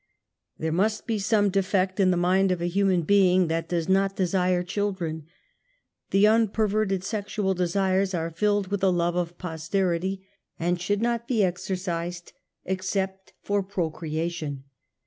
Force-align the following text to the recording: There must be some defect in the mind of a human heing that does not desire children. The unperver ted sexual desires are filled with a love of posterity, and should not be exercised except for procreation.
There 0.57 0.71
must 0.71 1.05
be 1.05 1.19
some 1.19 1.51
defect 1.51 1.99
in 1.99 2.09
the 2.09 2.17
mind 2.17 2.51
of 2.51 2.59
a 2.59 2.65
human 2.65 3.05
heing 3.05 3.49
that 3.49 3.69
does 3.69 3.87
not 3.87 4.15
desire 4.15 4.63
children. 4.63 5.27
The 6.09 6.23
unperver 6.25 6.89
ted 6.89 7.03
sexual 7.03 7.53
desires 7.53 8.15
are 8.15 8.31
filled 8.31 8.69
with 8.69 8.83
a 8.83 8.89
love 8.89 9.15
of 9.15 9.37
posterity, 9.37 10.25
and 10.59 10.81
should 10.81 11.03
not 11.03 11.27
be 11.27 11.43
exercised 11.43 12.33
except 12.65 13.33
for 13.43 13.61
procreation. 13.61 14.63